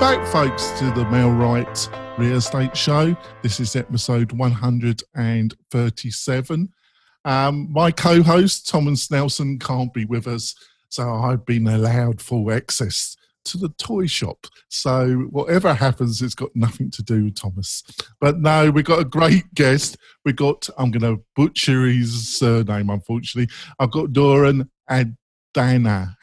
[0.00, 3.14] back, folks, to the MailRight Real Estate Show.
[3.42, 6.68] This is episode 137.
[7.26, 10.54] Um, my co host, Thomas Nelson, can't be with us,
[10.88, 14.46] so I've been allowed full access to the toy shop.
[14.70, 17.82] So whatever happens, it's got nothing to do with Thomas.
[18.22, 19.98] But no, we've got a great guest.
[20.24, 23.54] We've got, I'm going to butcher his surname, unfortunately.
[23.78, 25.18] I've got Doran and
[25.52, 26.16] Dana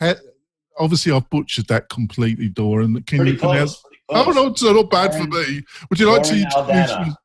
[0.80, 3.02] obviously I've butchered that completely, Doran.
[3.04, 3.84] Can pretty you pronounce?
[4.10, 5.62] Oh no, it's not bad for me.
[5.90, 6.92] Would you like to introduce?
[6.92, 7.16] Aldana.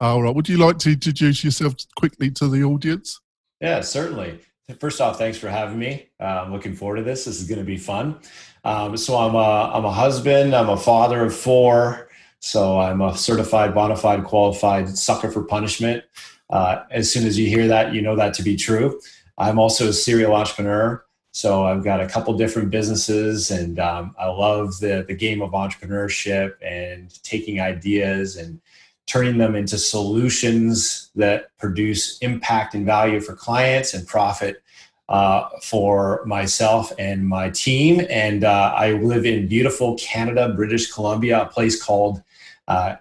[0.00, 0.34] All right.
[0.34, 3.20] Would you like to introduce yourself quickly to the audience?
[3.60, 4.40] Yeah, certainly.
[4.80, 6.08] First off, thanks for having me.
[6.18, 7.26] Uh, I'm looking forward to this.
[7.26, 8.18] This is going to be fun.
[8.64, 10.54] Um, so I'm a, I'm a husband.
[10.54, 12.08] I'm a father of four.
[12.40, 16.04] So I'm a certified, bona fide, qualified sucker for punishment.
[16.50, 19.00] Uh, as soon as you hear that, you know that to be true.
[19.38, 21.04] I'm also a serial entrepreneur.
[21.34, 25.50] So I've got a couple different businesses, and um, I love the the game of
[25.50, 28.60] entrepreneurship and taking ideas and
[29.06, 34.62] turning them into solutions that produce impact and value for clients and profit
[35.08, 38.06] uh, for myself and my team.
[38.08, 42.22] And uh, I live in beautiful Canada, British Columbia, a place called
[42.68, 42.94] uh,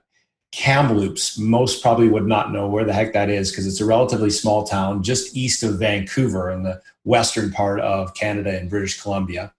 [0.51, 1.37] Kamloops.
[1.37, 4.63] Most probably would not know where the heck that is because it's a relatively small
[4.63, 9.53] town just east of Vancouver in the western part of Canada and British Columbia.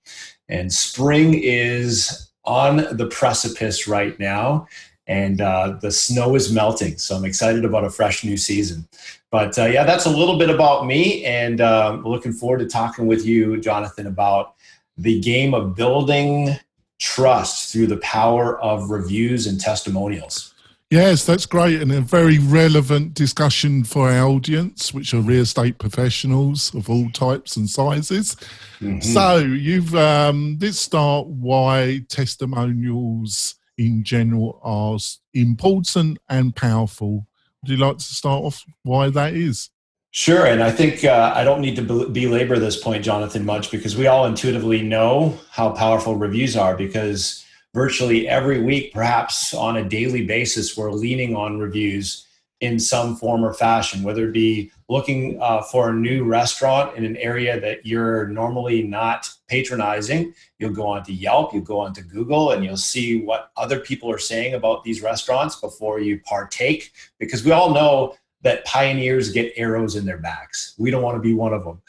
[0.48, 4.66] And spring is on the precipice right now
[5.06, 6.98] and uh, the snow is melting.
[6.98, 8.88] So I'm excited about a fresh new season.
[9.30, 13.06] But uh, yeah, that's a little bit about me, and um, looking forward to talking
[13.06, 14.54] with you, Jonathan, about
[14.96, 16.56] the game of building
[17.00, 20.53] trust through the power of reviews and testimonials.
[20.94, 25.78] Yes, that's great and a very relevant discussion for our audience, which are real estate
[25.78, 28.36] professionals of all types and sizes.
[28.80, 29.02] Mhm.
[29.02, 34.96] So you've um, let's start why testimonials in general are
[35.32, 37.26] important and powerful.
[37.62, 39.70] Would you like to start off why that is?
[40.12, 43.72] Sure, and I think uh, I don't need to bel- belabor this point, Jonathan, much
[43.72, 46.76] because we all intuitively know how powerful reviews are.
[46.76, 47.43] Because
[47.74, 52.26] virtually every week, perhaps on a daily basis, we're leaning on reviews
[52.60, 57.04] in some form or fashion, whether it be looking uh, for a new restaurant in
[57.04, 60.32] an area that you're normally not patronizing.
[60.58, 64.18] You'll go onto Yelp, you'll go onto Google, and you'll see what other people are
[64.18, 66.92] saying about these restaurants before you partake.
[67.18, 70.74] Because we all know that pioneers get arrows in their backs.
[70.78, 71.82] We don't want to be one of them.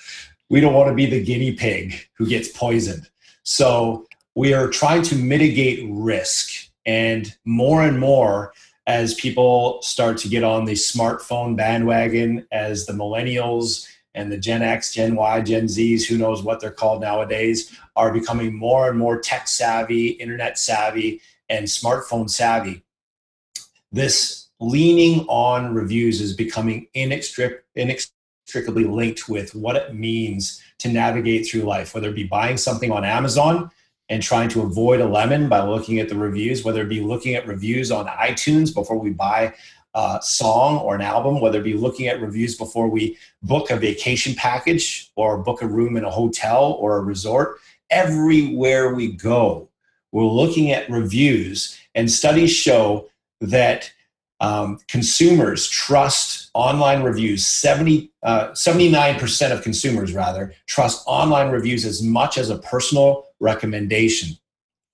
[0.50, 3.08] We don't want to be the guinea pig who gets poisoned.
[3.44, 6.70] So we are trying to mitigate risk.
[6.86, 8.54] And more and more,
[8.86, 14.62] as people start to get on the smartphone bandwagon, as the millennials and the Gen
[14.62, 19.00] X, Gen Y, Gen Zs, who knows what they're called nowadays, are becoming more and
[19.00, 22.84] more tech savvy, internet savvy, and smartphone savvy.
[23.92, 31.48] This leaning on reviews is becoming inextric- inextricably linked with what it means to navigate
[31.48, 33.72] through life, whether it be buying something on Amazon
[34.10, 37.36] and trying to avoid a lemon by looking at the reviews, whether it be looking
[37.36, 39.54] at reviews on iTunes before we buy
[39.96, 43.78] a song or an album, whether it be looking at reviews before we book a
[43.78, 47.60] vacation package or book a room in a hotel or a resort.
[47.90, 49.70] Everywhere we go,
[50.12, 53.10] we're looking at reviews, and studies show
[53.42, 53.92] that
[54.42, 62.02] um, consumers trust online reviews 70, uh, 79% of consumers rather trust online reviews as
[62.02, 64.38] much as a personal recommendation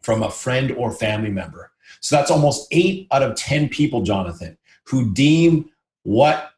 [0.01, 4.57] from a friend or family member so that's almost 8 out of 10 people jonathan
[4.85, 5.69] who deem
[6.03, 6.51] what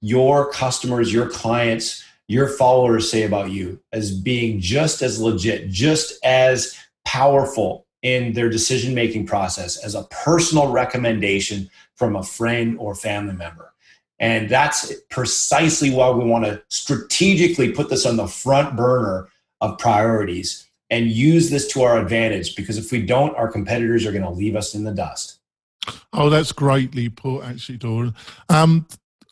[0.00, 6.18] your customers your clients your followers say about you as being just as legit just
[6.24, 12.94] as powerful in their decision making process as a personal recommendation from a friend or
[12.94, 13.72] family member.
[14.20, 19.28] And that's precisely why we want to strategically put this on the front burner
[19.60, 24.12] of priorities and use this to our advantage because if we don't, our competitors are
[24.12, 25.40] going to leave us in the dust.
[26.12, 28.14] Oh, that's greatly put, actually, Doran.
[28.48, 28.86] Um,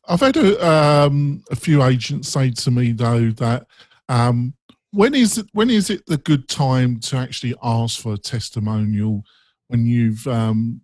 [0.09, 3.67] I've had a, um, a few agents say to me though that
[4.09, 4.55] um,
[4.93, 9.25] when is it when is it the good time to actually ask for a testimonial
[9.69, 10.81] when you've um,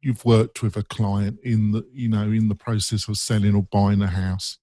[0.00, 3.62] you've worked with a client in the you know in the process of selling or
[3.64, 4.58] buying a house?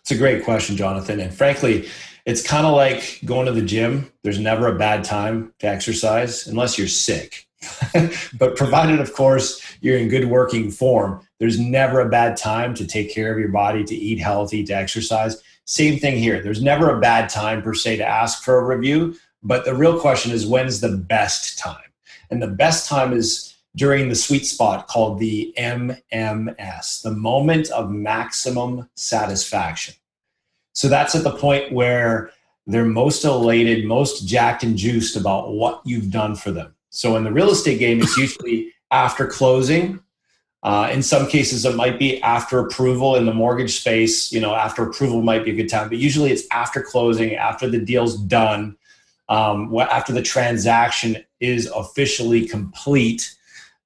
[0.00, 1.20] It's a great question, Jonathan.
[1.20, 1.88] And frankly,
[2.24, 4.12] it's kind of like going to the gym.
[4.22, 7.46] There's never a bad time to exercise unless you're sick.
[8.38, 12.86] but provided, of course, you're in good working form, there's never a bad time to
[12.86, 15.42] take care of your body, to eat healthy, to exercise.
[15.64, 16.42] Same thing here.
[16.42, 19.98] There's never a bad time per se to ask for a review, but the real
[19.98, 21.82] question is when's the best time?
[22.30, 27.90] And the best time is during the sweet spot called the MMS, the moment of
[27.90, 29.94] maximum satisfaction.
[30.72, 32.30] So that's at the point where
[32.66, 36.74] they're most elated, most jacked and juiced about what you've done for them.
[36.90, 40.00] So in the real estate game, it's usually after closing.
[40.62, 44.30] Uh, in some cases, it might be after approval in the mortgage space.
[44.30, 47.68] You know, after approval might be a good time, but usually it's after closing, after
[47.68, 48.76] the deal's done,
[49.28, 53.34] um, after the transaction is officially complete.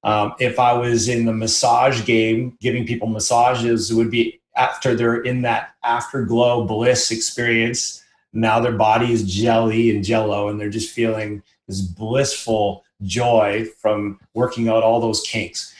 [0.07, 4.95] Um, if I was in the massage game, giving people massages, it would be after
[4.95, 8.01] they're in that afterglow bliss experience.
[8.31, 14.17] Now their body is jelly and jello, and they're just feeling this blissful joy from
[14.33, 15.73] working out all those kinks.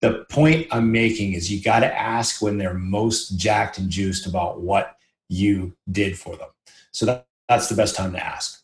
[0.00, 4.26] The point I'm making is you got to ask when they're most jacked and juiced
[4.26, 4.96] about what
[5.28, 6.50] you did for them.
[6.92, 8.62] So that, that's the best time to ask.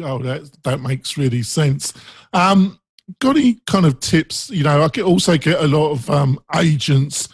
[0.00, 1.92] Oh, that that makes really sense.
[2.32, 2.80] Um,
[3.18, 4.50] got any kind of tips?
[4.50, 7.28] You know, I get also get a lot of um, agents.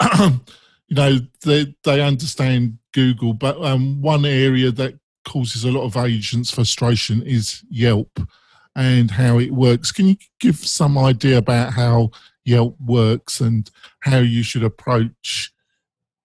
[0.18, 0.40] you
[0.90, 6.50] know, they they understand Google, but um, one area that causes a lot of agents
[6.50, 8.20] frustration is Yelp
[8.74, 9.92] and how it works.
[9.92, 12.10] Can you give some idea about how
[12.44, 13.70] Yelp works and
[14.00, 15.52] how you should approach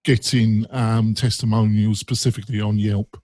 [0.04, 3.20] getting um, testimonials specifically on Yelp?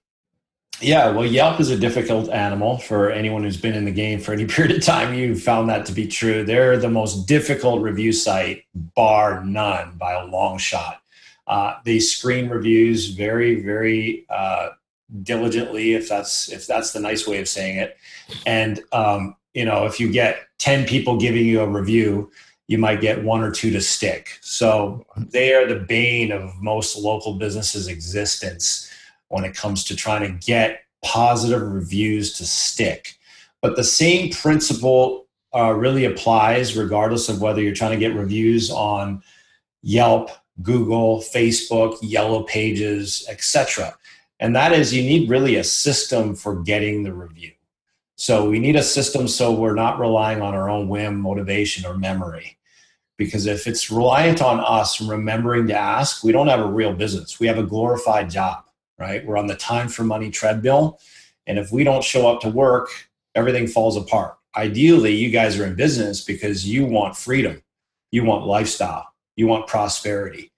[0.81, 4.33] Yeah, well, Yelp is a difficult animal for anyone who's been in the game for
[4.33, 5.13] any period of time.
[5.13, 6.43] You found that to be true.
[6.43, 11.01] They're the most difficult review site, bar none, by a long shot.
[11.47, 14.69] Uh, they screen reviews very, very uh,
[15.23, 17.97] diligently, if that's if that's the nice way of saying it.
[18.45, 22.31] And um, you know, if you get ten people giving you a review,
[22.67, 24.39] you might get one or two to stick.
[24.41, 28.91] So they are the bane of most local businesses' existence
[29.35, 33.15] when it comes to trying to get positive reviews to stick.
[33.61, 38.71] But the same principle uh, really applies regardless of whether you're trying to get reviews
[38.71, 39.21] on
[39.81, 40.29] Yelp,
[40.61, 43.97] Google, Facebook, Yellow Pages, etc.
[44.39, 47.51] And that is you need really a system for getting the review.
[48.15, 51.97] So we need a system so we're not relying on our own whim, motivation, or
[51.97, 52.57] memory.
[53.17, 57.37] Because if it's reliant on us remembering to ask, we don't have a real business.
[57.37, 58.64] We have a glorified job
[58.97, 59.25] right?
[59.25, 60.99] We're on the time for money treadmill.
[61.47, 62.89] And if we don't show up to work,
[63.35, 64.37] everything falls apart.
[64.55, 67.61] Ideally, you guys are in business because you want freedom,
[68.11, 70.51] you want lifestyle, you want prosperity.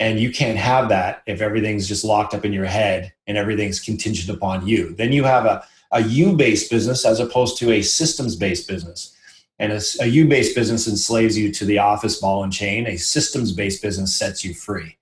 [0.00, 3.80] And you can't have that if everything's just locked up in your head and everything's
[3.80, 4.94] contingent upon you.
[4.94, 9.16] Then you have a, a you based business as opposed to a systems based business.
[9.58, 12.96] And a, a you based business enslaves you to the office ball and chain, a
[12.96, 14.96] systems based business sets you free.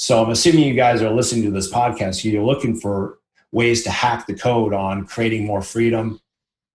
[0.00, 2.24] So I'm assuming you guys are listening to this podcast.
[2.24, 3.18] You're looking for
[3.52, 6.18] ways to hack the code on creating more freedom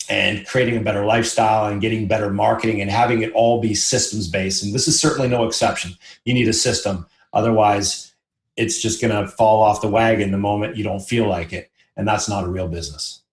[0.08, 4.28] and creating a better lifestyle and getting better marketing and having it all be systems
[4.28, 4.64] based.
[4.64, 5.96] And this is certainly no exception.
[6.24, 7.08] You need a system.
[7.34, 8.14] Otherwise,
[8.58, 11.72] it's just going to fall off the wagon the moment you don't feel like it.
[11.98, 13.24] And that's not a real business.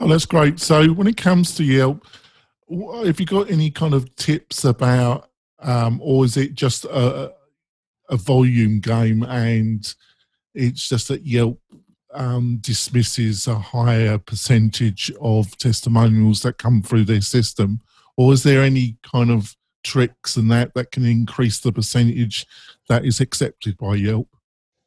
[0.00, 0.60] Oh, that's great.
[0.60, 2.06] So when it comes to Yelp,
[2.70, 5.28] have you got any kind of tips about,
[5.58, 7.35] um, or is it just a,
[8.08, 9.94] a volume game, and
[10.54, 11.60] it's just that Yelp
[12.14, 17.80] um, dismisses a higher percentage of testimonials that come through their system,
[18.16, 22.46] or is there any kind of tricks and that that can increase the percentage
[22.88, 24.28] that is accepted by Yelp?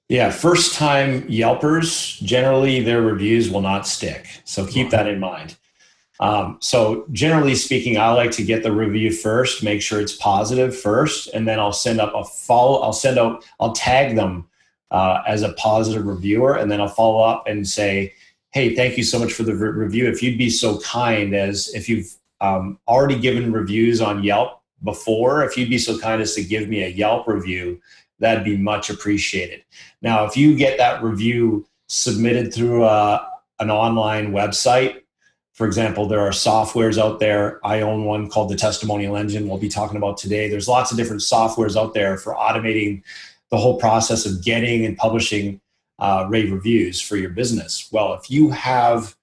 [0.10, 4.28] Yeah, first time Yelpers, generally their reviews will not stick.
[4.44, 5.56] So keep that in mind.
[6.20, 10.78] Um, so generally speaking, I like to get the review first, make sure it's positive
[10.78, 12.82] first, and then I'll send up a follow.
[12.82, 13.46] I'll send out.
[13.60, 14.48] I'll tag them
[14.92, 18.14] uh, as a positive reviewer, and then I'll follow up and say,
[18.52, 20.10] "Hey, thank you so much for the re- review.
[20.10, 25.44] If you'd be so kind as if you've um, already given reviews on Yelp before,
[25.44, 27.80] if you'd be so kind as to give me a Yelp review,
[28.20, 29.64] that'd be much appreciated."
[30.02, 33.26] Now, if you get that review submitted through uh,
[33.60, 35.02] an online website
[35.60, 37.60] for example, there are softwares out there.
[37.68, 39.50] I own one called the Testimonial Engine.
[39.50, 40.48] We'll be talking about today.
[40.48, 43.04] There's lots of different softwares out there for automating
[43.52, 45.60] the whole process of getting and publishing
[46.00, 47.90] uh, rave reviews for your business.
[47.92, 49.18] Well, if you have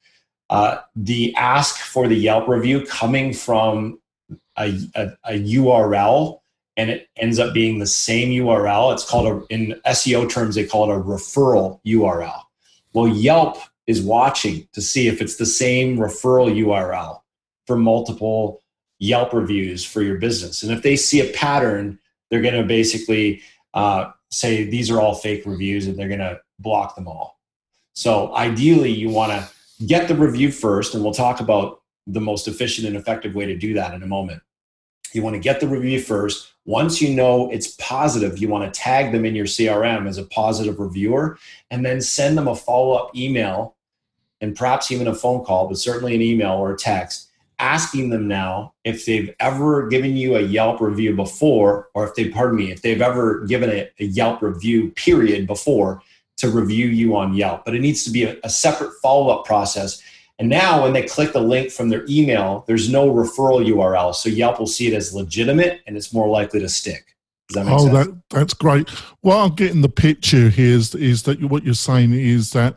[0.50, 3.98] uh, the ask for the Yelp review coming from
[4.58, 6.40] a, a, a, URL
[6.76, 10.66] and it ends up being the same URL, it's called a, in SEO terms, they
[10.66, 12.42] call it a referral URL.
[12.92, 17.20] Well, Yelp is watching to see if it's the same referral URL
[17.66, 18.62] for multiple
[18.98, 20.62] Yelp reviews for your business.
[20.62, 21.98] And if they see a pattern,
[22.30, 23.42] they're going to basically
[23.74, 27.38] uh, say these are all fake reviews and they're going to block them all.
[27.92, 32.48] So ideally, you want to get the review first, and we'll talk about the most
[32.48, 34.42] efficient and effective way to do that in a moment.
[35.12, 36.52] You want to get the review first.
[36.64, 40.24] Once you know it's positive, you want to tag them in your CRM as a
[40.24, 41.38] positive reviewer
[41.70, 43.75] and then send them a follow up email
[44.40, 48.28] and perhaps even a phone call, but certainly an email or a text asking them
[48.28, 52.70] now if they've ever given you a Yelp review before, or if they, pardon me,
[52.70, 56.02] if they've ever given a, a Yelp review period before
[56.36, 57.64] to review you on Yelp.
[57.64, 60.02] But it needs to be a, a separate follow up process
[60.38, 64.14] and now when they click the link from their email, there's no referral URL.
[64.14, 67.16] So Yelp will see it as legitimate and it's more likely to stick.
[67.50, 67.92] That oh, sense?
[67.92, 68.90] that, that's great.
[69.20, 72.76] What I'm getting the picture here is, is that what you're saying is that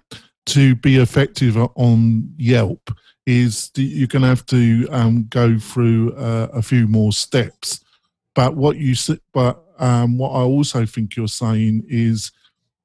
[0.50, 2.91] to be effective on Yelp
[3.25, 7.84] is you're going to have to um, go through uh, a few more steps.
[8.36, 8.96] But what you
[9.34, 12.32] but um, what I also think you're saying is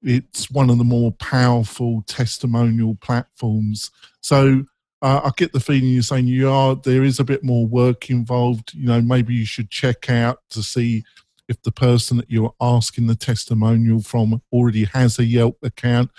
[0.02, 3.90] it's one of the more powerful testimonial platforms
[4.24, 4.64] so
[5.02, 6.74] uh, I get the feeling you're saying you are.
[6.74, 8.72] There is a bit more work involved.
[8.72, 11.04] You know, maybe you should check out to see
[11.46, 16.10] if the person that you're asking the testimonial from already has a Yelp account,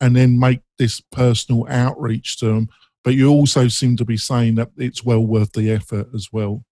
[0.00, 2.68] and then make this personal outreach to them.
[3.04, 6.64] But you also seem to be saying that it's well worth the effort as well.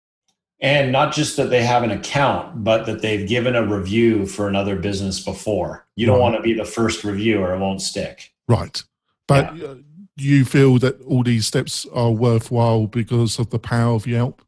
[0.59, 4.47] And not just that they have an account, but that they've given a review for
[4.47, 5.85] another business before.
[5.95, 6.21] You don't right.
[6.21, 8.33] want to be the first reviewer, it won't stick.
[8.47, 8.81] Right.
[9.27, 9.67] But yeah.
[9.67, 9.75] Uh,
[10.17, 14.41] you feel that all these steps are worthwhile because of the power of Yelp?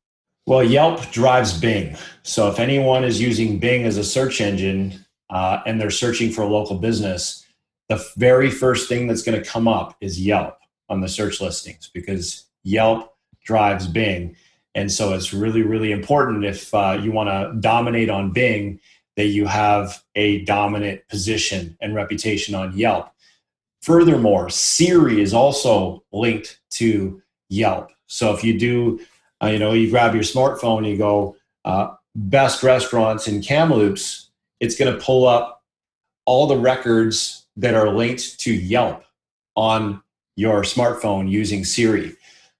[0.45, 1.97] Well, Yelp drives Bing.
[2.23, 6.43] So if anyone is using Bing as a search engine uh, and they're searching for
[6.43, 7.45] a local business,
[7.89, 10.57] the very first thing that's going to come up is Yelp
[10.89, 13.13] on the search listings because Yelp
[13.43, 14.35] drives Bing.
[14.75, 18.79] And so it's really, really important if uh, you want to dominate on Bing
[19.15, 23.09] that you have a dominant position and reputation on Yelp.
[23.81, 27.89] Furthermore, Siri is also linked to Yelp.
[28.07, 28.99] So if you do,
[29.41, 34.29] uh, you know, you grab your smartphone, you go uh, best restaurants in Kamloops,
[34.59, 35.63] it's going to pull up
[36.25, 39.03] all the records that are linked to Yelp
[39.55, 40.01] on
[40.35, 42.15] your smartphone using Siri.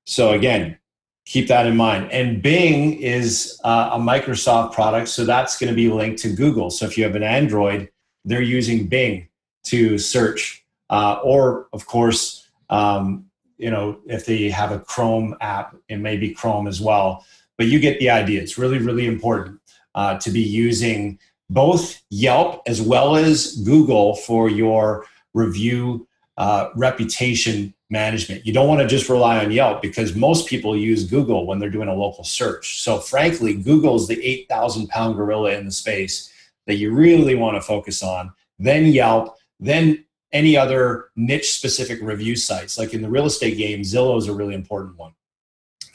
[0.06, 0.78] So again,
[1.26, 2.12] keep that in mind.
[2.12, 6.70] And Bing is uh, a Microsoft product, so that's going to be linked to Google.
[6.72, 7.90] So if you have an Android,
[8.26, 9.30] they're using Bing
[9.66, 13.26] to search uh, or of course, um,
[13.58, 17.26] you know, if they have a Chrome app, it may be Chrome as well.
[17.58, 18.42] But you get the idea.
[18.42, 19.60] It's really, really important
[19.96, 27.74] uh, to be using both Yelp as well as Google for your review uh, reputation
[27.90, 28.46] management.
[28.46, 31.70] You don't want to just rely on Yelp because most people use Google when they're
[31.70, 32.82] doing a local search.
[32.82, 36.32] So, frankly, Google's the 8,000 pound gorilla in the space
[36.66, 38.34] that you really want to focus on.
[38.60, 42.78] Then Yelp, then any other niche specific review sites.
[42.78, 45.14] Like in the real estate game, Zillow is a really important one.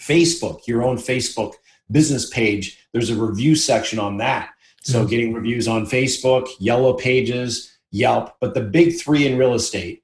[0.00, 1.52] Facebook, your own Facebook
[1.90, 4.50] business page, there's a review section on that.
[4.82, 5.08] So mm-hmm.
[5.08, 10.02] getting reviews on Facebook, Yellow Pages, Yelp, but the big three in real estate,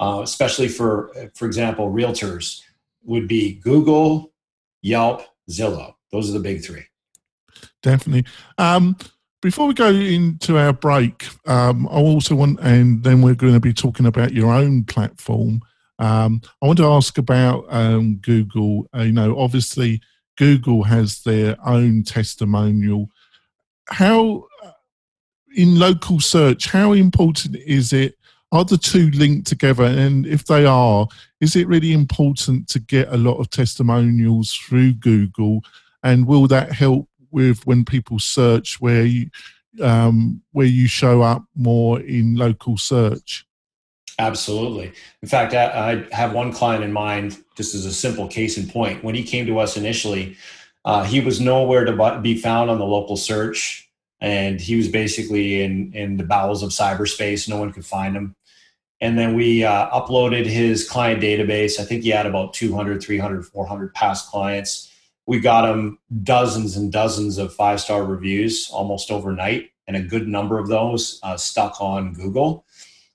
[0.00, 2.60] uh, especially for, for example, realtors,
[3.04, 4.32] would be Google,
[4.82, 5.94] Yelp, Zillow.
[6.10, 6.84] Those are the big three.
[7.82, 8.24] Definitely.
[8.56, 8.96] Um,
[9.42, 13.60] before we go into our break, um, I also want, and then we're going to
[13.60, 15.60] be talking about your own platform.
[15.98, 18.88] Um, I want to ask about um, Google.
[18.96, 20.00] Uh, you know, obviously,
[20.38, 23.10] Google has their own testimonial.
[23.88, 24.46] How,
[25.56, 28.16] in local search, how important is it?
[28.52, 29.84] Are the two linked together?
[29.84, 31.08] And if they are,
[31.40, 35.62] is it really important to get a lot of testimonials through Google?
[36.02, 39.28] And will that help with when people search where you
[39.82, 43.44] um, where you show up more in local search?
[44.18, 44.92] Absolutely.
[45.22, 48.68] In fact, I, I have one client in mind, just as a simple case in
[48.68, 49.02] point.
[49.02, 50.36] When he came to us initially,
[50.84, 55.62] uh, he was nowhere to be found on the local search, and he was basically
[55.62, 57.48] in in the bowels of cyberspace.
[57.48, 58.36] No one could find him.
[59.00, 61.78] And then we uh, uploaded his client database.
[61.78, 64.90] I think he had about 200, 300, 400 past clients
[65.26, 70.28] we got him dozens and dozens of five star reviews almost overnight, and a good
[70.28, 72.64] number of those uh, stuck on Google.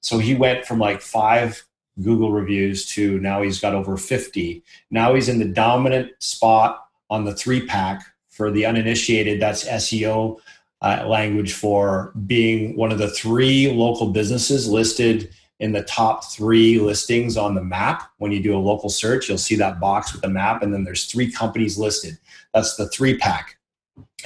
[0.01, 1.63] So he went from like five
[2.01, 4.63] Google reviews to now he's got over 50.
[4.89, 9.41] Now he's in the dominant spot on the three pack for the uninitiated.
[9.41, 10.39] That's SEO
[10.81, 16.79] uh, language for being one of the three local businesses listed in the top three
[16.79, 18.09] listings on the map.
[18.17, 20.83] When you do a local search, you'll see that box with the map, and then
[20.83, 22.17] there's three companies listed.
[22.53, 23.57] That's the three pack.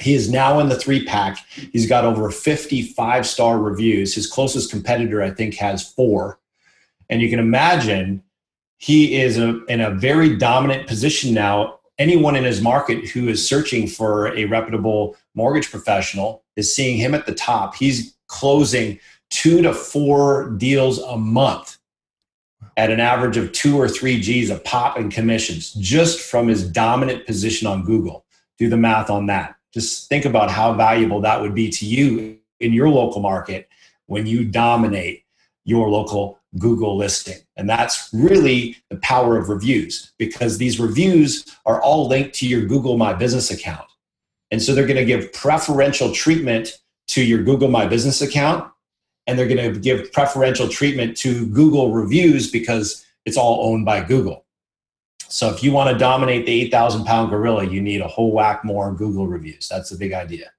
[0.00, 1.38] He is now in the three pack.
[1.72, 4.14] He's got over 55 star reviews.
[4.14, 6.38] His closest competitor, I think, has four.
[7.10, 8.22] And you can imagine
[8.78, 13.46] he is a, in a very dominant position now anyone in his market who is
[13.46, 17.74] searching for a reputable mortgage professional is seeing him at the top.
[17.74, 18.98] He's closing
[19.30, 21.78] two to four deals a month
[22.76, 26.68] at an average of two or three G's of pop and commissions just from his
[26.68, 28.24] dominant position on Google.
[28.58, 29.56] Do the math on that.
[29.72, 33.68] Just think about how valuable that would be to you in your local market
[34.06, 35.23] when you dominate
[35.64, 37.38] your local Google listing.
[37.56, 42.64] And that's really the power of reviews because these reviews are all linked to your
[42.66, 43.86] Google My Business account.
[44.50, 46.78] And so they're going to give preferential treatment
[47.08, 48.70] to your Google My Business account
[49.26, 54.02] and they're going to give preferential treatment to Google reviews because it's all owned by
[54.02, 54.44] Google.
[55.28, 58.64] So if you want to dominate the 8,000 pound gorilla, you need a whole whack
[58.64, 59.68] more Google reviews.
[59.68, 60.50] That's the big idea.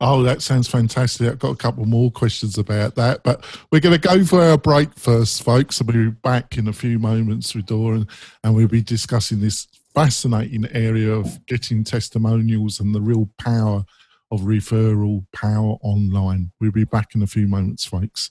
[0.00, 1.28] Oh, that sounds fantastic.
[1.28, 4.58] I've got a couple more questions about that, but we're going to go for our
[4.58, 5.80] break first, folks.
[5.80, 8.06] And we'll be back in a few moments with Dora,
[8.42, 13.84] and we'll be discussing this fascinating area of getting testimonials and the real power
[14.30, 16.50] of referral power online.
[16.60, 18.30] We'll be back in a few moments, folks.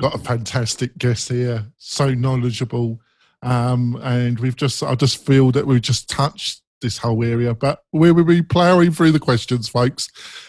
[0.00, 3.00] got a fantastic guest here, so knowledgeable,
[3.42, 7.84] um, and we've just I just feel that we've just touched this whole area, but
[7.92, 10.08] we will be ploughing through the questions, folks.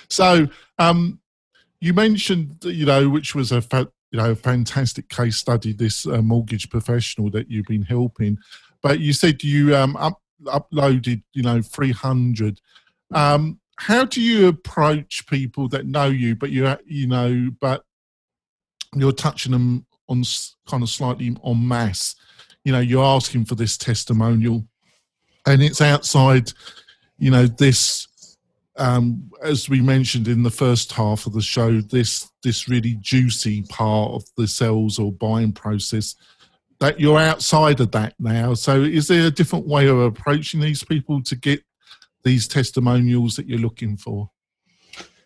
[0.09, 0.47] So
[0.79, 1.19] um,
[1.79, 6.21] you mentioned, you know, which was a fa- you know fantastic case study, this uh,
[6.21, 8.37] mortgage professional that you've been helping,
[8.81, 12.59] but you said you um, up, uploaded, you know, three hundred.
[13.11, 17.85] Um, how do you approach people that know you, but you you know, but
[19.01, 20.23] you're touching them on
[20.67, 22.15] kind of slightly on mass?
[22.63, 24.65] You know, you're asking for this testimonial,
[25.45, 26.51] and it's outside.
[27.17, 28.07] You know, this
[28.77, 33.63] um, as we mentioned in the first half of the show, this this really juicy
[33.63, 36.15] part of the sales or buying process
[36.79, 38.53] that you're outside of that now.
[38.53, 41.61] So, is there a different way of approaching these people to get
[42.23, 44.29] these testimonials that you're looking for?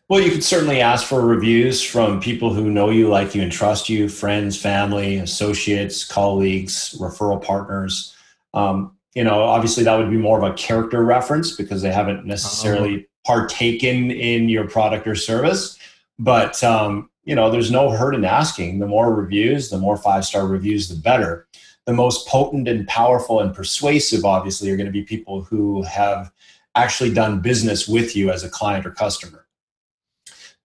[0.09, 3.51] Well, you could certainly ask for reviews from people who know you, like you, and
[3.51, 8.15] trust you friends, family, associates, colleagues, referral partners.
[8.53, 12.25] Um, you know, obviously, that would be more of a character reference because they haven't
[12.25, 13.41] necessarily uh-huh.
[13.41, 15.77] partaken in your product or service.
[16.17, 18.79] But, um, you know, there's no hurt in asking.
[18.79, 21.47] The more reviews, the more five star reviews, the better.
[21.83, 26.31] The most potent and powerful and persuasive, obviously, are going to be people who have
[26.75, 29.46] actually done business with you as a client or customer.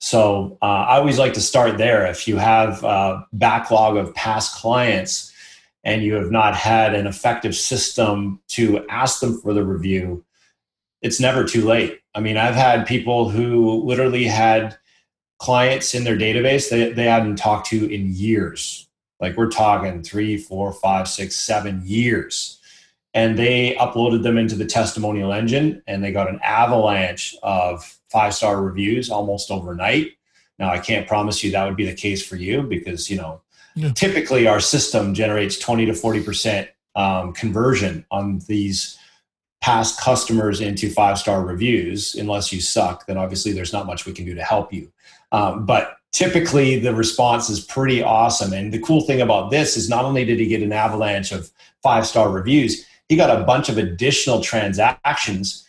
[0.02, 2.04] So uh, I always like to start there.
[2.06, 5.32] If you have a backlog of past clients
[5.84, 10.24] and you have not had an effective system to ask them for the review,
[11.02, 12.00] it's never too late.
[12.16, 14.76] I mean, I've had people who literally had
[15.38, 18.88] clients in their database that they hadn't talked to in years.
[19.20, 22.58] Like we're talking three, four, five, six, seven years
[23.14, 28.34] and they uploaded them into the testimonial engine and they got an avalanche of five
[28.34, 30.12] star reviews almost overnight.
[30.58, 33.40] Now i can't promise you that would be the case for you because you know
[33.74, 33.90] yeah.
[33.92, 38.98] typically our system generates 20 to 40 percent um, conversion on these
[39.62, 42.14] past customers into five star reviews.
[42.14, 44.92] Unless you suck then obviously there's not much we can do to help you.
[45.32, 48.52] Um, but typically the response is pretty awesome.
[48.52, 51.50] And the cool thing about this is not only did he get an avalanche of
[51.82, 55.68] five star reviews he got a bunch of additional transactions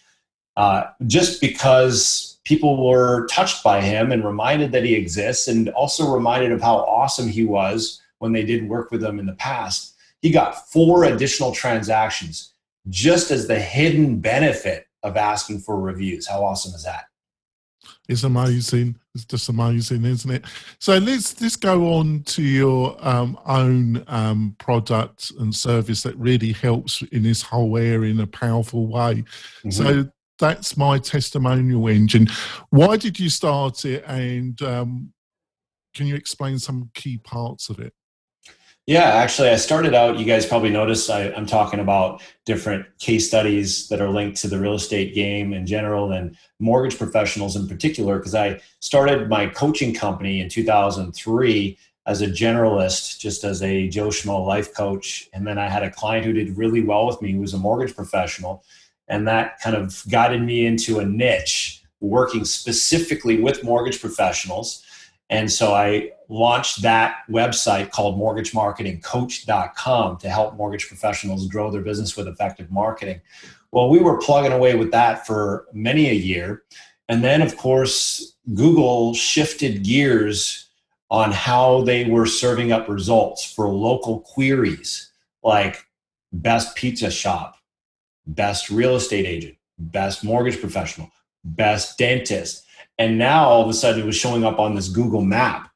[0.55, 6.11] uh, just because people were touched by him and reminded that he exists and also
[6.13, 9.95] reminded of how awesome he was when they did work with him in the past.
[10.21, 12.53] He got four additional transactions
[12.89, 16.27] just as the hidden benefit of asking for reviews.
[16.27, 17.05] How awesome is that?
[18.09, 18.97] It's amazing.
[19.15, 20.45] It's just amazing, isn't it?
[20.79, 26.51] So let's let's go on to your um, own um, product and service that really
[26.51, 29.23] helps in this whole area in a powerful way.
[29.63, 29.69] Mm-hmm.
[29.71, 32.27] So that's my testimonial engine.
[32.69, 35.13] Why did you start it, and um,
[35.93, 37.93] can you explain some key parts of it?
[38.85, 40.19] Yeah, actually, I started out.
[40.19, 44.49] You guys probably noticed I, am talking about different case studies that are linked to
[44.49, 49.47] the real estate game in general and mortgage professionals in particular, because I started my
[49.47, 55.29] coaching company in 2003 as a generalist, just as a Joe Schmo life coach.
[55.31, 57.57] And then I had a client who did really well with me, who was a
[57.57, 58.65] mortgage professional.
[59.07, 64.83] And that kind of guided me into a niche working specifically with mortgage professionals.
[65.29, 72.15] And so I launched that website called mortgagemarketingcoach.com to help mortgage professionals grow their business
[72.17, 73.21] with effective marketing.
[73.71, 76.63] Well, we were plugging away with that for many a year.
[77.09, 80.69] And then, of course, Google shifted gears
[81.09, 85.11] on how they were serving up results for local queries
[85.43, 85.85] like
[86.31, 87.55] best pizza shop,
[88.27, 91.09] best real estate agent, best mortgage professional,
[91.43, 92.65] best dentist.
[92.97, 95.69] And now all of a sudden it was showing up on this Google map.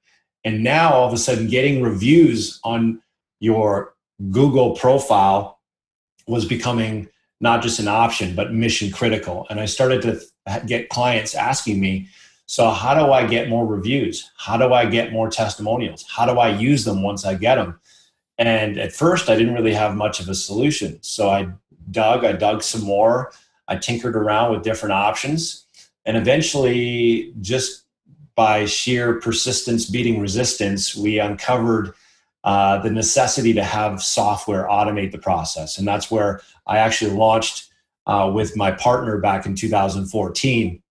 [0.43, 3.01] And now all of a sudden getting reviews on
[3.39, 3.93] your
[4.31, 5.59] Google profile
[6.27, 9.45] was becoming not just an option, but mission critical.
[9.49, 10.21] And I started to
[10.65, 12.07] get clients asking me,
[12.45, 14.31] so how do I get more reviews?
[14.37, 16.05] How do I get more testimonials?
[16.09, 17.79] How do I use them once I get them?
[18.37, 21.01] And at first, I didn't really have much of a solution.
[21.01, 21.49] So I
[21.91, 23.31] dug, I dug some more.
[23.67, 25.65] I tinkered around with different options.
[26.05, 27.83] And eventually, just
[28.35, 31.93] by sheer persistence beating resistance, we uncovered
[32.43, 35.77] uh, the necessity to have software automate the process.
[35.77, 37.69] And that's where I actually launched
[38.05, 40.81] uh, with my partner back in 2014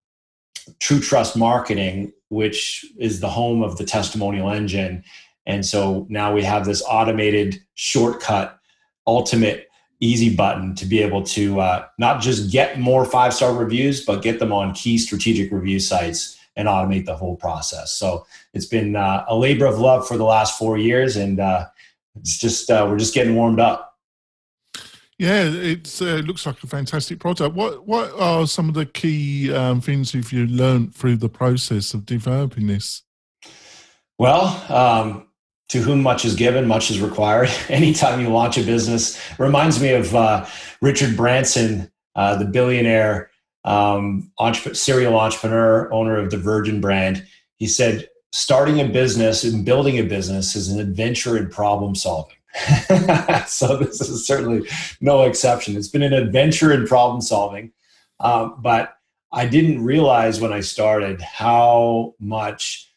[0.80, 5.04] True Trust Marketing, which is the home of the testimonial engine.
[5.46, 8.58] And so now we have this automated shortcut,
[9.06, 9.65] ultimate
[10.00, 14.22] easy button to be able to uh, not just get more five star reviews, but
[14.22, 17.92] get them on key strategic review sites and automate the whole process.
[17.92, 21.66] So it's been uh, a labor of love for the last four years, and uh,
[22.18, 23.94] it's just uh, we're just getting warmed up.
[25.18, 27.54] Yeah, it uh, looks like a fantastic product.
[27.54, 31.94] What what are some of the key um, things have you learned through the process
[31.94, 33.02] of developing this?
[34.18, 35.25] Well, um,
[35.68, 37.50] to whom much is given, much is required.
[37.68, 40.46] Anytime you launch a business, reminds me of uh,
[40.80, 43.30] Richard Branson, uh, the billionaire
[43.64, 44.30] um,
[44.72, 47.26] serial entrepreneur, owner of the Virgin brand.
[47.56, 52.36] He said, "Starting a business and building a business is an adventure in problem solving."
[53.46, 54.68] so this is certainly
[55.00, 55.76] no exception.
[55.76, 57.72] It's been an adventure in problem solving,
[58.20, 58.96] um, but
[59.32, 62.90] I didn't realize when I started how much,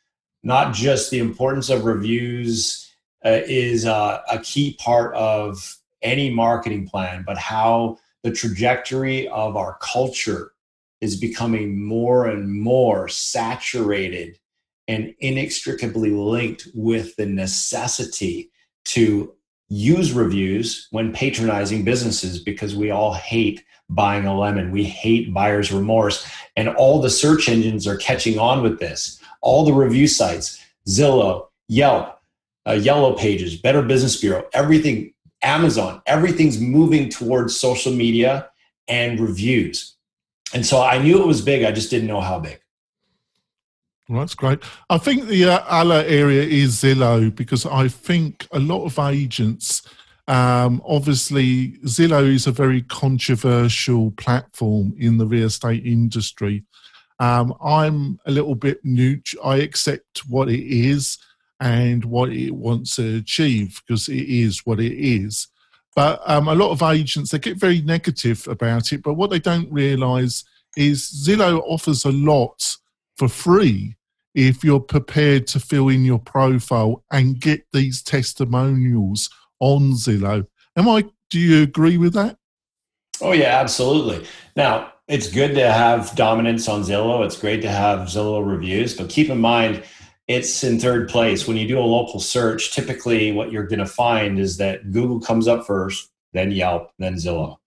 [0.43, 2.91] not just the importance of reviews
[3.25, 9.55] uh, is uh, a key part of any marketing plan, but how the trajectory of
[9.57, 10.53] our culture
[11.01, 14.37] is becoming more and more saturated
[14.87, 18.51] and inextricably linked with the necessity
[18.85, 19.33] to
[19.69, 24.71] use reviews when patronizing businesses because we all hate buying a lemon.
[24.71, 26.27] We hate buyer's remorse.
[26.55, 29.18] And all the search engines are catching on with this.
[29.41, 32.19] All the review sites, Zillow, Yelp,
[32.67, 38.49] uh, Yellow Pages, Better Business Bureau, everything, Amazon, everything's moving towards social media
[38.87, 39.95] and reviews.
[40.53, 42.59] And so I knew it was big, I just didn't know how big.
[44.09, 44.59] Well, that's great.
[44.89, 49.83] I think the uh, other area is Zillow because I think a lot of agents,
[50.27, 56.63] um, obviously, Zillow is a very controversial platform in the real estate industry.
[57.19, 59.21] Um, I'm a little bit new.
[59.43, 61.17] I accept what it is
[61.59, 65.47] and what it wants to achieve because it is what it is.
[65.95, 69.03] But um, a lot of agents they get very negative about it.
[69.03, 70.45] But what they don't realise
[70.77, 72.77] is Zillow offers a lot
[73.17, 73.97] for free
[74.33, 79.29] if you're prepared to fill in your profile and get these testimonials
[79.59, 80.47] on Zillow.
[80.77, 81.03] Am I?
[81.29, 82.37] Do you agree with that?
[83.21, 84.25] Oh yeah, absolutely.
[84.55, 87.25] Now it's good to have dominance on Zillow.
[87.25, 89.83] It's great to have Zillow reviews, but keep in mind
[90.27, 91.47] it's in third place.
[91.47, 95.19] When you do a local search, typically what you're going to find is that Google
[95.19, 97.57] comes up first, then Yelp, then Zillow.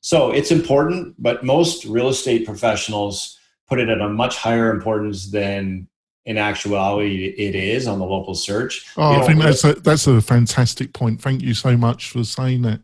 [0.00, 3.36] So it's important, but most real estate professionals
[3.68, 5.88] put it at a much higher importance than
[6.24, 8.86] in actuality it is on the local search.
[8.96, 11.20] Oh, I think that's a, that's a fantastic point.
[11.20, 12.80] Thank you so much for saying that.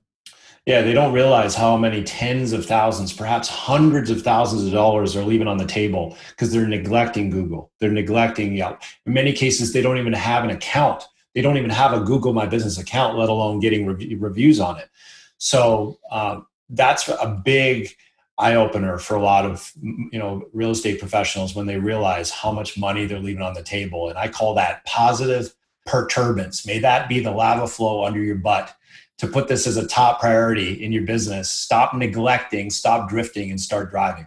[0.68, 5.16] Yeah, they don't realize how many tens of thousands, perhaps hundreds of thousands of dollars
[5.16, 7.70] are leaving on the table because they're neglecting Google.
[7.78, 8.82] They're neglecting Yelp.
[9.06, 11.04] In many cases, they don't even have an account.
[11.34, 13.86] They don't even have a Google My Business account, let alone getting
[14.20, 14.90] reviews on it.
[15.38, 17.88] So um, that's a big
[18.36, 22.52] eye opener for a lot of you know real estate professionals when they realize how
[22.52, 25.52] much money they're leaving on the table and i call that positive
[25.88, 28.74] perturbance may that be the lava flow under your butt
[29.18, 31.48] to put this as a top priority in your business.
[31.48, 34.26] Stop neglecting stop drifting and start driving.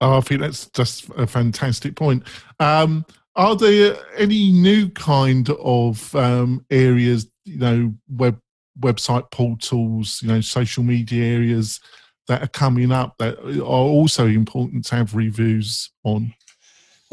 [0.00, 2.22] Oh, i think that's just a fantastic point.
[2.60, 3.04] Um,
[3.36, 8.38] are there any new kind of um, areas you know web
[8.78, 11.80] website portals you know social media areas
[12.26, 16.32] that are coming up that are also important to have reviews on?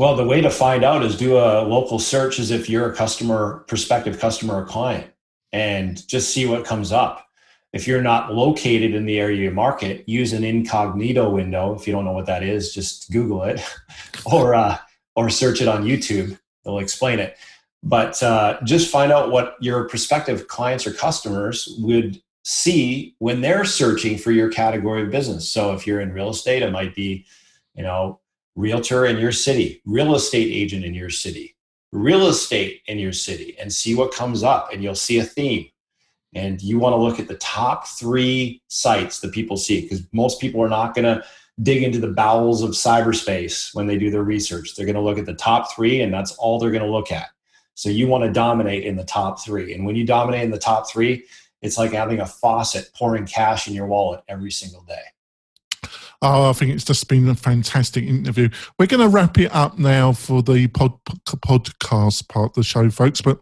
[0.02, 2.96] Well, the way to find out is do a local search as if you're a
[2.96, 5.14] customer, prospective customer or client,
[5.54, 7.28] and just see what comes up.
[7.72, 11.76] If you're not located in the area you market, use an incognito window.
[11.76, 13.62] If you don't know what that is, just Google it,
[14.26, 14.80] or uh,
[15.16, 16.36] or search it on YouTube.
[16.66, 17.38] They'll explain it.
[17.84, 23.66] But uh, just find out what your prospective clients or customers would see when they're
[23.66, 25.48] searching for your category of business.
[25.48, 27.28] So if you're in real estate, it might be,
[27.76, 28.20] you know,
[28.56, 31.56] realtor in your city, real estate agent in your city,
[31.92, 34.72] real estate in your city, and see what comes up.
[34.72, 35.68] And you'll see a theme.
[36.34, 40.40] And you want to look at the top three sites that people see because most
[40.40, 41.24] people are not going to
[41.62, 44.76] dig into the bowels of cyberspace when they do their research.
[44.76, 47.12] They're going to look at the top three, and that's all they're going to look
[47.12, 47.28] at.
[47.74, 49.74] So you want to dominate in the top three.
[49.74, 51.26] And when you dominate in the top three,
[51.62, 55.04] it's like having a faucet pouring cash in your wallet every single day.
[56.22, 58.50] Oh, I think it's just been a fantastic interview.
[58.78, 62.90] We're going to wrap it up now for the pod, podcast part of the show,
[62.92, 63.22] folks.
[63.22, 63.40] But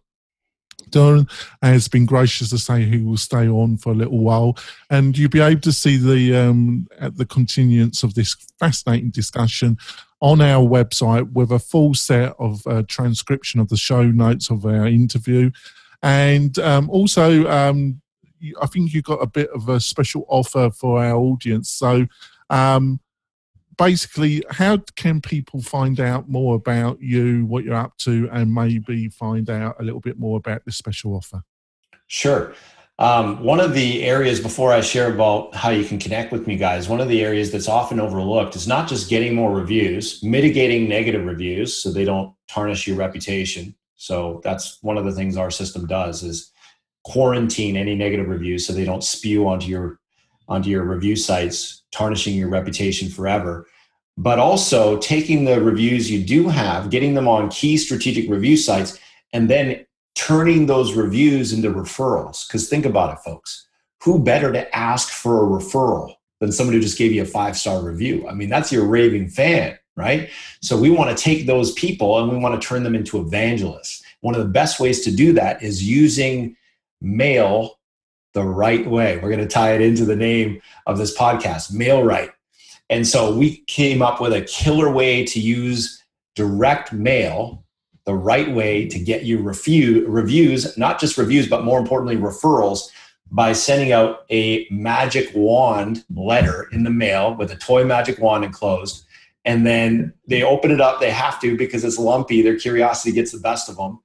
[0.89, 1.27] Doran
[1.61, 4.57] has been gracious to say he will stay on for a little while,
[4.89, 9.77] and you'll be able to see the um, at the continuance of this fascinating discussion
[10.21, 14.65] on our website with a full set of uh, transcription of the show notes of
[14.65, 15.51] our interview,
[16.01, 18.01] and um, also um,
[18.61, 21.69] I think you got a bit of a special offer for our audience.
[21.69, 22.07] So,
[22.49, 22.99] um,
[23.77, 29.09] basically, how can people find out more about you, what you're up to, and maybe
[29.09, 31.43] find out a little bit more about this special offer?
[32.07, 32.53] Sure.
[32.99, 36.57] Um, one of the areas before I share about how you can connect with me,
[36.57, 40.89] guys, one of the areas that's often overlooked is not just getting more reviews, mitigating
[40.89, 43.73] negative reviews so they don't tarnish your reputation.
[43.95, 46.51] So that's one of the things our system does is
[47.05, 49.99] quarantine any negative reviews so they don't spew onto your
[50.49, 53.65] onto your review sites tarnishing your reputation forever
[54.19, 58.99] but also taking the reviews you do have getting them on key strategic review sites
[59.31, 62.45] and then turning those reviews into referrals.
[62.45, 63.67] Because think about it folks.
[64.03, 67.57] Who better to ask for a referral than somebody who just gave you a five
[67.57, 68.27] star review?
[68.27, 70.29] I mean that's your raving fan right?
[70.61, 74.01] So we want to take those people and we want to turn them into evangelists.
[74.21, 76.55] One of the best ways to do that is using
[77.01, 77.78] mail
[78.33, 79.17] the right way.
[79.17, 82.31] We're going to tie it into the name of this podcast, Mail Right.
[82.89, 86.03] And so we came up with a killer way to use
[86.35, 87.63] direct mail
[88.05, 92.89] the right way to get you review, reviews, not just reviews, but more importantly, referrals
[93.29, 98.43] by sending out a magic wand letter in the mail with a toy magic wand
[98.43, 99.05] enclosed.
[99.45, 100.99] And then they open it up.
[100.99, 102.41] They have to because it's lumpy.
[102.41, 103.99] Their curiosity gets the best of them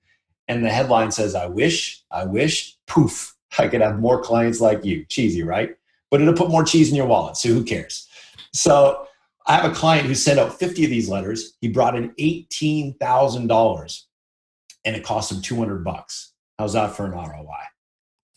[0.48, 4.84] and the headline says, I wish, I wish, poof, I could have more clients like
[4.84, 5.04] you.
[5.06, 5.76] Cheesy, right?
[6.10, 8.08] But it'll put more cheese in your wallet, so who cares?
[8.52, 9.06] So
[9.46, 11.54] I have a client who sent out 50 of these letters.
[11.60, 14.02] He brought in $18,000
[14.84, 16.32] and it cost him 200 bucks.
[16.58, 17.64] How's that for an ROI?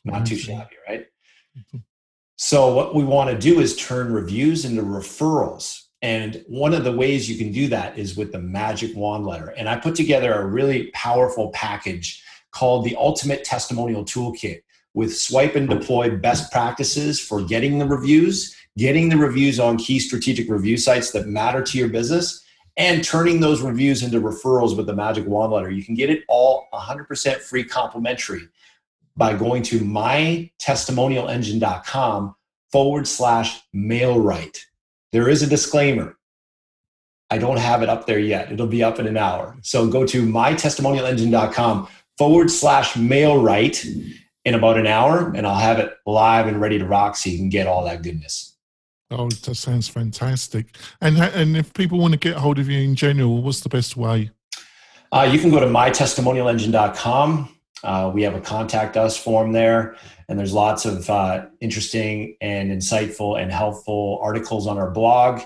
[0.06, 1.06] Not too shabby, right?
[2.38, 5.84] So what we want to do is turn reviews into referrals.
[6.01, 9.49] And one of the ways you can do that is with the magic wand letter.
[9.58, 14.62] And I put together a really powerful package called the Ultimate Testimonial Toolkit
[14.97, 19.99] with swipe and deploy best practices for getting the reviews, getting the reviews on key
[19.99, 22.43] strategic review sites that matter to your business,
[22.77, 25.69] and turning those reviews into referrals with the magic wand letter.
[25.69, 28.47] You can get it all 100% free complimentary
[29.15, 32.36] by going to mytestimonialengine.com
[32.71, 34.57] forward slash mailright.
[35.12, 36.17] There is a disclaimer.
[37.29, 38.51] I don't have it up there yet.
[38.51, 39.57] It'll be up in an hour.
[39.62, 43.86] So go to mytestimonialengine.com forward slash mailright
[44.47, 47.38] in about an hour, and I'll have it live and ready to rock so you
[47.38, 48.55] can get all that goodness.
[49.12, 50.77] Oh, that sounds fantastic.
[51.01, 53.97] And and if people want to get hold of you in general, what's the best
[53.97, 54.31] way?
[55.12, 57.49] Uh, you can go to mytestimonialengine.com.
[57.83, 59.97] Uh, we have a contact us form there,
[60.29, 65.41] and there's lots of uh, interesting and insightful and helpful articles on our blog.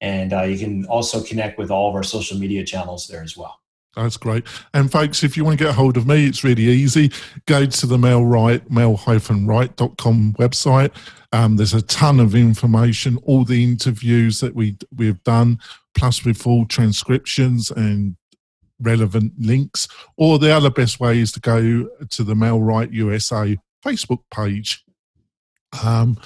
[0.00, 3.36] And uh, you can also connect with all of our social media channels there as
[3.36, 3.59] well.
[3.96, 4.44] That's great.
[4.72, 7.10] And folks, if you want to get a hold of me, it's really easy.
[7.46, 10.92] Go to the MailRight, mail-right.com website.
[11.32, 15.58] Um, there's a ton of information, all the interviews that we we've done,
[15.94, 18.16] plus with full transcriptions and
[18.80, 19.88] relevant links.
[20.16, 24.84] Or the other best way is to go to the MailRight USA Facebook page.
[25.84, 26.16] Um,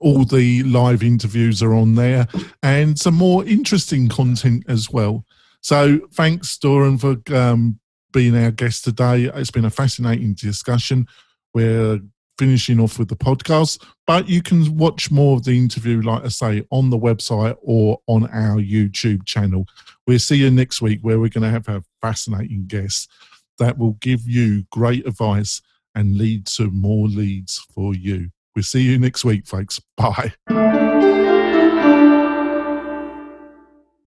[0.00, 2.26] all the live interviews are on there
[2.62, 5.24] and some more interesting content as well.
[5.64, 7.80] So thanks, Doran, for um,
[8.12, 9.30] being our guest today.
[9.34, 11.06] It's been a fascinating discussion.
[11.54, 12.00] We're
[12.38, 13.82] finishing off with the podcast.
[14.06, 17.98] But you can watch more of the interview, like I say, on the website or
[18.06, 19.64] on our YouTube channel.
[20.06, 23.10] We'll see you next week where we're going to have a fascinating guest
[23.58, 25.62] that will give you great advice
[25.94, 28.28] and lead to more leads for you.
[28.54, 29.80] We'll see you next week, folks.
[29.96, 30.34] Bye.